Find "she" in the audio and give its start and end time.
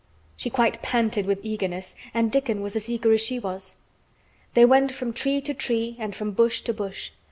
0.35-0.49, 3.21-3.37